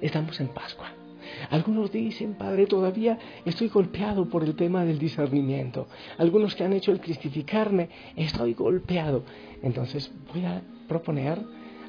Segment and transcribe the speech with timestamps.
[0.00, 1.01] Estamos en Pascua.
[1.50, 5.86] Algunos dicen, Padre, todavía estoy golpeado por el tema del discernimiento.
[6.18, 9.24] Algunos que han hecho el cristificarme, estoy golpeado.
[9.62, 11.38] Entonces voy a proponer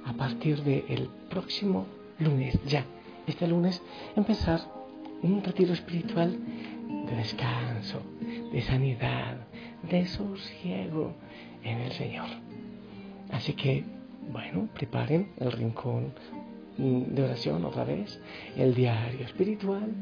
[0.06, 1.86] a partir del próximo
[2.19, 2.86] lunes, ya,
[3.28, 3.81] este lunes,
[4.16, 4.62] empezar
[5.22, 6.38] un retiro espiritual
[7.08, 8.02] de descanso,
[8.52, 9.38] de sanidad,
[9.90, 11.13] de sosiego
[11.63, 12.28] en el Señor.
[13.31, 13.84] Así que,
[14.31, 16.13] bueno, preparen el rincón
[16.78, 18.20] de oración otra vez,
[18.58, 19.94] el diario espiritual,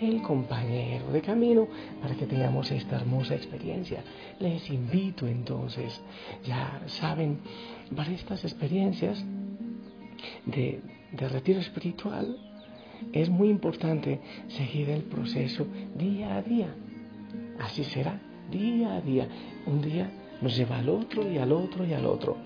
[0.00, 1.68] el compañero de camino,
[2.02, 4.02] para que tengamos esta hermosa experiencia.
[4.40, 6.00] Les invito entonces,
[6.44, 7.38] ya saben,
[7.94, 9.24] para estas experiencias
[10.46, 10.80] de,
[11.12, 12.38] de retiro espiritual,
[13.12, 15.66] es muy importante seguir el proceso
[15.96, 16.74] día a día.
[17.60, 18.20] Así será,
[18.50, 19.28] día a día.
[19.66, 20.10] Un día
[20.40, 22.36] nos lleva al otro y al otro y al otro.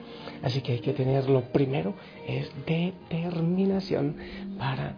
[0.43, 1.95] Así que hay que tener lo primero
[2.27, 4.17] es determinación
[4.59, 4.97] para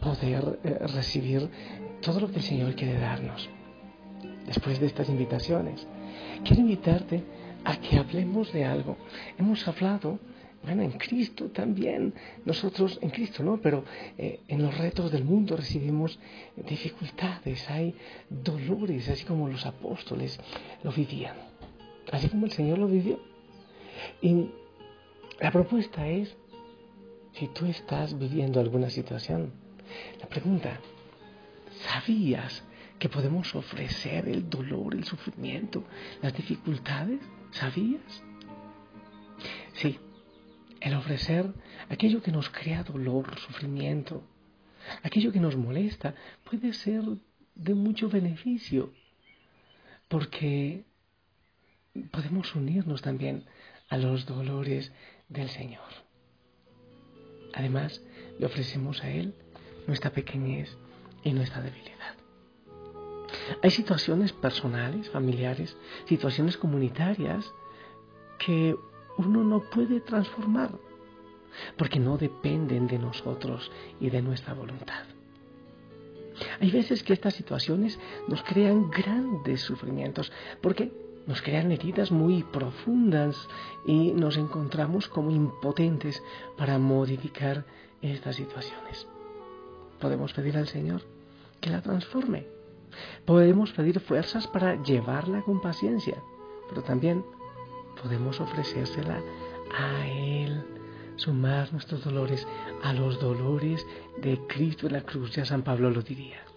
[0.00, 1.48] poder eh, recibir
[2.00, 3.48] todo lo que el Señor quiere darnos.
[4.46, 5.86] Después de estas invitaciones,
[6.44, 7.24] quiero invitarte
[7.64, 8.96] a que hablemos de algo.
[9.36, 10.18] Hemos hablado,
[10.62, 13.60] bueno, en Cristo también, nosotros en Cristo, ¿no?
[13.60, 13.84] Pero
[14.16, 16.18] eh, en los retos del mundo recibimos
[16.56, 17.94] dificultades, hay
[18.30, 20.38] dolores, así como los apóstoles
[20.82, 21.57] lo vivían
[22.12, 23.20] así como el Señor lo vivió.
[24.20, 24.50] Y
[25.40, 26.36] la propuesta es,
[27.32, 29.52] si tú estás viviendo alguna situación,
[30.20, 30.80] la pregunta,
[31.86, 32.64] ¿sabías
[32.98, 35.84] que podemos ofrecer el dolor, el sufrimiento,
[36.22, 37.20] las dificultades?
[37.52, 38.22] ¿Sabías?
[39.74, 39.98] Sí,
[40.80, 41.52] el ofrecer
[41.88, 44.22] aquello que nos crea dolor, sufrimiento,
[45.02, 46.14] aquello que nos molesta,
[46.44, 47.02] puede ser
[47.54, 48.92] de mucho beneficio,
[50.08, 50.84] porque
[52.10, 53.44] podemos unirnos también
[53.88, 54.92] a los dolores
[55.28, 55.88] del Señor.
[57.54, 58.02] Además,
[58.38, 59.34] le ofrecemos a Él
[59.86, 60.76] nuestra pequeñez
[61.24, 62.14] y nuestra debilidad.
[63.62, 67.44] Hay situaciones personales, familiares, situaciones comunitarias
[68.38, 68.76] que
[69.16, 70.70] uno no puede transformar
[71.76, 75.04] porque no dependen de nosotros y de nuestra voluntad.
[76.60, 77.98] Hay veces que estas situaciones
[78.28, 80.30] nos crean grandes sufrimientos
[80.60, 80.92] porque
[81.28, 83.36] nos crean heridas muy profundas
[83.84, 86.22] y nos encontramos como impotentes
[86.56, 87.66] para modificar
[88.00, 89.06] estas situaciones.
[90.00, 91.02] Podemos pedir al Señor
[91.60, 92.46] que la transforme.
[93.26, 96.16] Podemos pedir fuerzas para llevarla con paciencia,
[96.70, 97.22] pero también
[98.02, 99.20] podemos ofrecérsela
[99.76, 100.64] a Él,
[101.16, 102.46] sumar nuestros dolores
[102.82, 103.86] a los dolores
[104.22, 106.47] de Cristo en la cruz, ya San Pablo lo diría.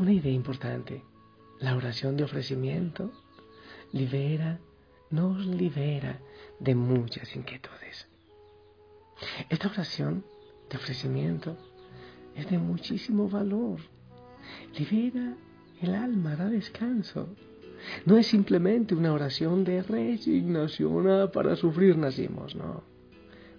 [0.00, 1.04] Una idea importante,
[1.58, 3.12] la oración de ofrecimiento
[3.92, 4.58] libera,
[5.10, 6.18] nos libera
[6.58, 8.08] de muchas inquietudes.
[9.50, 10.24] Esta oración
[10.70, 11.54] de ofrecimiento
[12.34, 13.78] es de muchísimo valor.
[14.78, 15.36] Libera
[15.82, 17.28] el alma, da descanso.
[18.06, 22.84] No es simplemente una oración de resignación ah, para sufrir nacimos, no.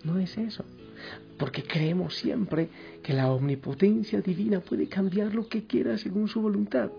[0.03, 0.65] No es eso.
[1.41, 2.69] Porque creemos siempre
[3.01, 6.91] que la omnipotencia divina puede cambiar lo que quiera según su voluntad.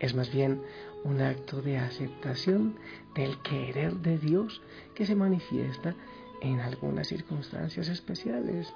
[0.00, 0.60] Es más bien
[1.04, 2.74] un acto de aceptación
[3.14, 4.62] del querer de Dios
[4.96, 5.94] que se manifiesta
[6.42, 8.74] en algunas circunstancias especiales,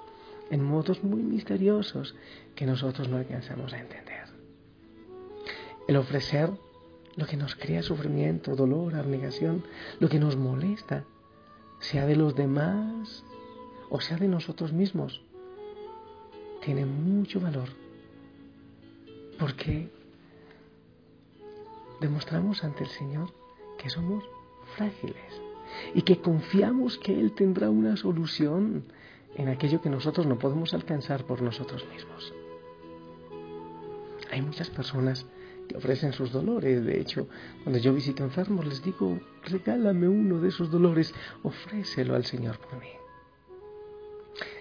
[0.52, 2.14] en modos muy misteriosos
[2.54, 4.26] que nosotros no alcanzamos a entender.
[5.88, 6.48] El ofrecer
[7.16, 9.64] lo que nos crea sufrimiento, dolor, abnegación,
[9.98, 11.02] lo que nos molesta,
[11.80, 13.24] sea de los demás
[13.90, 15.22] o sea de nosotros mismos,
[16.62, 17.68] tiene mucho valor
[19.38, 19.88] porque
[22.00, 23.32] demostramos ante el Señor
[23.78, 24.24] que somos
[24.76, 25.40] frágiles
[25.94, 28.84] y que confiamos que Él tendrá una solución
[29.36, 32.32] en aquello que nosotros no podemos alcanzar por nosotros mismos.
[34.30, 35.26] Hay muchas personas
[35.68, 36.84] que ofrecen sus dolores.
[36.84, 37.28] De hecho,
[37.62, 42.80] cuando yo visito enfermos les digo, regálame uno de esos dolores, ofrécelo al Señor por
[42.80, 42.88] mí.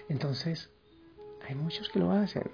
[0.08, 0.70] Entonces,
[1.46, 2.50] hay muchos que lo hacen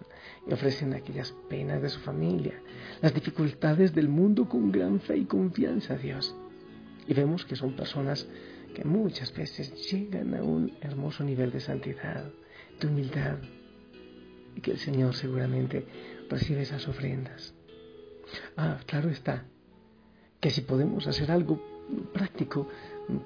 [0.46, 2.60] y ofrecen aquellas penas de su familia,
[3.00, 6.34] las dificultades del mundo con gran fe y confianza a Dios.
[7.06, 8.26] Y vemos que son personas
[8.74, 12.30] que muchas veces llegan a un hermoso nivel de santidad,
[12.80, 13.38] de humildad,
[14.56, 15.86] y que el Señor seguramente
[16.28, 17.54] recibe esas ofrendas.
[18.56, 19.44] Ah, claro está,
[20.40, 21.60] que si podemos hacer algo
[22.12, 22.68] práctico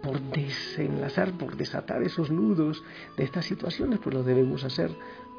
[0.02, 2.82] por desenlazar, por desatar esos nudos
[3.16, 4.90] de estas situaciones, pues lo debemos hacer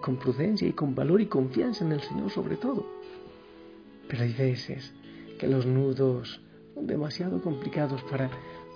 [0.02, 2.86] con prudencia y con valor y confianza en el Señor sobre todo.
[4.08, 4.94] Pero hay veces
[5.38, 6.42] que los nudos
[6.74, 8.30] son demasiado complicados para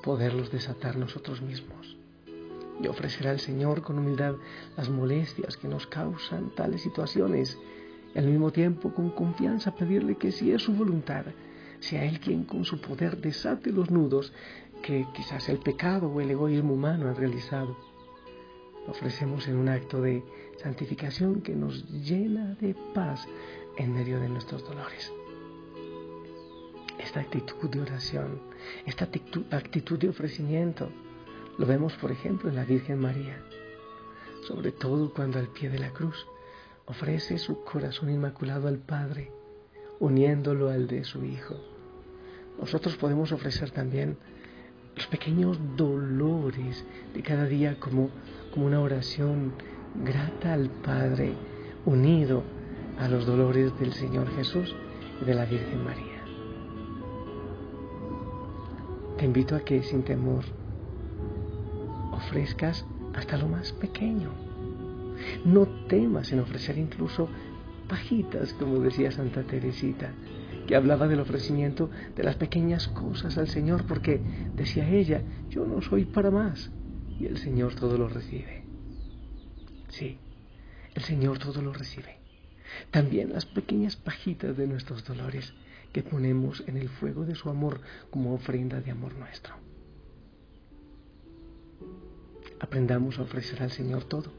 [0.03, 1.97] poderlos desatar nosotros mismos.
[2.81, 4.35] Y ofrecer al Señor con humildad
[4.75, 7.57] las molestias que nos causan tales situaciones
[8.13, 11.25] y al mismo tiempo con confianza pedirle que si es su voluntad,
[11.79, 14.33] sea Él quien con su poder desate los nudos
[14.83, 17.75] que quizás el pecado o el egoísmo humano han realizado.
[18.85, 20.23] Lo ofrecemos en un acto de
[20.57, 23.25] santificación que nos llena de paz
[23.77, 25.11] en medio de nuestros dolores.
[26.99, 28.41] Esta actitud de oración,
[28.85, 30.89] esta actitud de ofrecimiento,
[31.57, 33.41] lo vemos por ejemplo en la Virgen María,
[34.47, 36.27] sobre todo cuando al pie de la cruz
[36.85, 39.31] ofrece su corazón inmaculado al Padre,
[39.99, 41.55] uniéndolo al de su Hijo.
[42.59, 44.17] Nosotros podemos ofrecer también
[44.95, 48.09] los pequeños dolores de cada día como,
[48.53, 49.53] como una oración
[50.03, 51.33] grata al Padre,
[51.85, 52.43] unido
[52.99, 54.75] a los dolores del Señor Jesús
[55.21, 56.23] y de la Virgen María.
[59.17, 60.43] Te invito a que sin temor
[62.11, 64.29] ofrezcas hasta lo más pequeño.
[65.45, 67.29] No temas en ofrecer incluso
[67.87, 70.11] pajitas, como decía Santa Teresita,
[70.67, 74.21] que hablaba del ofrecimiento de las pequeñas cosas al Señor, porque
[74.55, 76.71] decía ella, yo no soy para más,
[77.19, 78.63] y el Señor todo lo recibe.
[79.89, 80.17] Sí,
[80.95, 82.17] el Señor todo lo recibe.
[82.91, 85.53] También las pequeñas pajitas de nuestros dolores
[85.91, 89.53] que ponemos en el fuego de su amor como ofrenda de amor nuestro.
[92.59, 94.31] Aprendamos a ofrecer al Señor todo,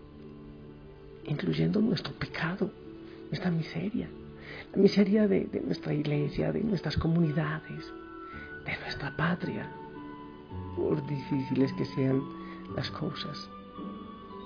[1.27, 2.73] incluyendo nuestro pecado,
[3.29, 4.09] nuestra miseria,
[4.75, 7.93] la miseria de, nuestra iglesia, de nuestras comunidades,
[8.65, 9.71] de nuestra patria,
[10.75, 12.21] por difíciles que sean
[12.75, 13.49] las cosas,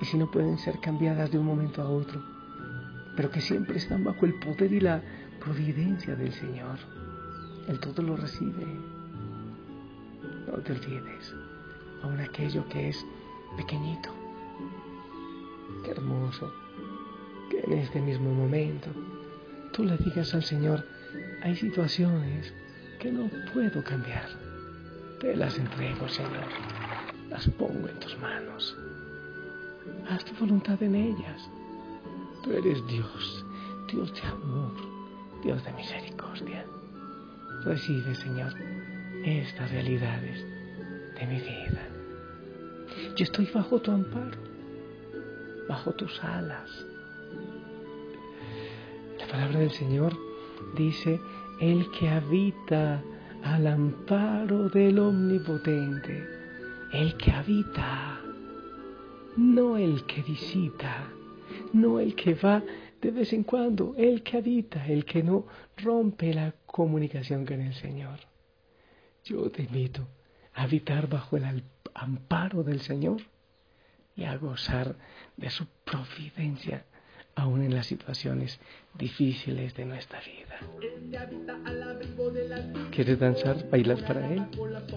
[0.03, 2.23] y si no pueden ser cambiadas de un momento a otro,
[3.17, 5.03] pero que siempre están bajo el poder y la
[5.41, 6.79] providencia del Señor.
[7.67, 8.67] Él todo lo recibe.
[10.47, 11.35] No te olvides,
[12.03, 13.05] aun aquello que es
[13.57, 14.11] pequeñito.
[15.85, 16.53] Qué hermoso
[17.51, 18.91] que en este mismo momento
[19.79, 20.85] tú le digas al Señor,
[21.41, 22.53] hay situaciones
[22.99, 24.29] que no puedo cambiar.
[25.21, 26.49] Te las entrego, Señor.
[27.31, 28.77] Las pongo en tus manos.
[30.11, 31.49] Haz tu voluntad en ellas.
[32.43, 33.47] Tú eres Dios,
[33.93, 34.73] Dios de amor,
[35.45, 36.67] Dios de misericordia.
[37.63, 38.53] recibe, Señor,
[39.25, 40.45] estas realidades
[41.21, 41.89] de mi vida.
[43.15, 44.39] Yo estoy bajo tu amparo,
[45.69, 46.69] bajo tus alas.
[49.29, 50.17] La palabra del Señor
[50.75, 51.21] dice,
[51.61, 53.03] el que habita
[53.45, 56.25] al amparo del Omnipotente,
[56.95, 58.23] el que habita,
[59.37, 61.11] no el que visita,
[61.75, 62.63] no el que va
[63.03, 67.75] de vez en cuando, el que habita, el que no rompe la comunicación con el
[67.75, 68.21] Señor.
[69.25, 70.09] Yo te invito
[70.55, 73.21] a habitar bajo el amparo del Señor
[74.17, 74.97] y a gozar
[75.37, 76.87] de su providencia
[77.38, 78.59] aún en las situaciones
[78.99, 80.59] difíciles de nuestra vida.
[82.90, 84.45] ¿Quieres danzar, bailar para Él?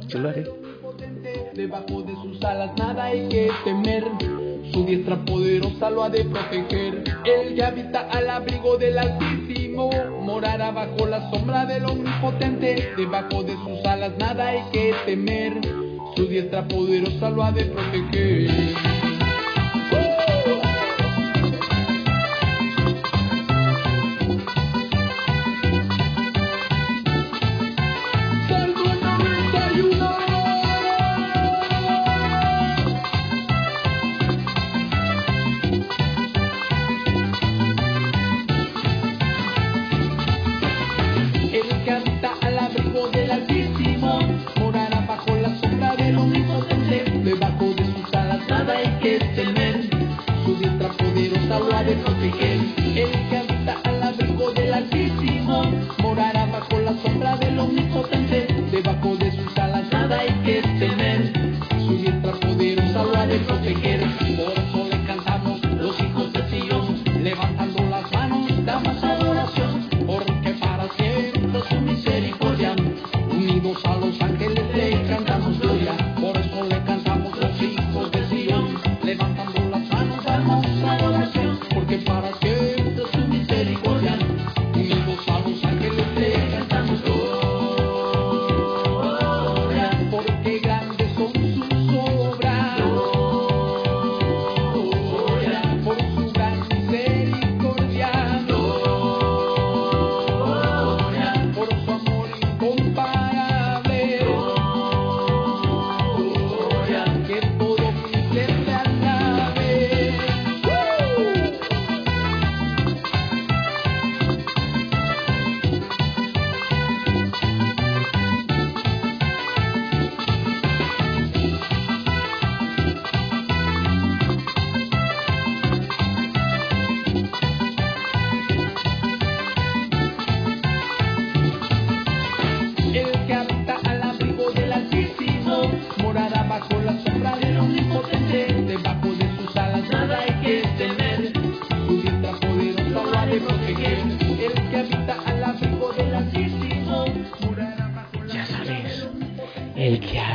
[0.08, 0.46] Yo lo haré.
[1.54, 4.06] Debajo de sus alas nada hay que temer.
[4.74, 7.04] Su diestra poderosa lo ha de proteger.
[7.26, 9.90] Él que habita al abrigo del Altísimo
[10.22, 12.94] morará bajo la sombra del Omnipotente.
[12.98, 15.62] Debajo de sus alas nada hay que temer.
[16.16, 19.01] Su diestra poderosa lo ha de proteger.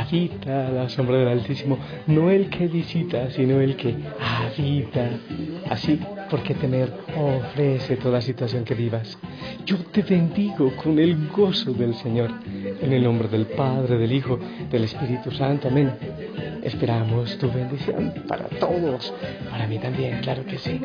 [0.07, 5.09] Habita la sombra del Altísimo, no el que visita, sino el que habita.
[5.69, 5.99] Así,
[6.29, 9.17] porque temer ofrece toda situación que vivas.
[9.65, 12.31] Yo te bendigo con el gozo del Señor,
[12.81, 14.39] en el nombre del Padre, del Hijo,
[14.71, 15.67] del Espíritu Santo.
[15.67, 15.91] Amén.
[16.63, 19.13] Esperamos tu bendición para todos,
[19.49, 20.81] para mí también, claro que sí.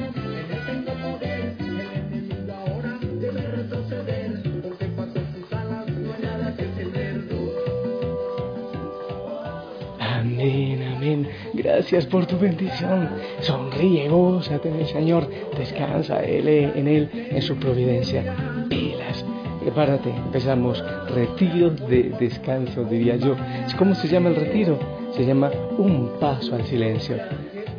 [11.62, 13.08] Gracias por tu bendición.
[13.40, 15.28] Sonríe, gózate en el Señor.
[15.56, 18.34] Descansa él, en Él, en su providencia.
[18.68, 19.24] Pilas.
[19.60, 20.82] Prepárate, empezamos
[21.14, 23.36] retiro de descanso, diría yo.
[23.78, 24.76] ¿Cómo se llama el retiro?
[25.12, 27.16] Se llama Un Paso al Silencio.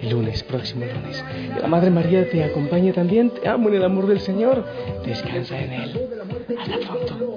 [0.01, 1.23] El lunes, próximo lunes.
[1.53, 3.31] Que la Madre María te acompañe también.
[3.31, 4.65] Te amo en el amor del Señor.
[5.05, 6.01] Descansa en Él.
[6.57, 7.32] Hasta pronto.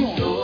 [0.00, 0.39] México.